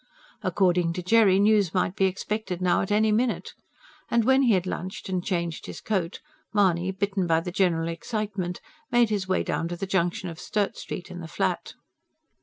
[0.41, 3.53] According to Jerry news might be expected now at any minute.
[4.09, 8.61] And when he had lunched and changed his coat, Mahony, bitten by the general excitement,
[8.91, 11.75] made his way down to the junction of Sturt Street and the Flat.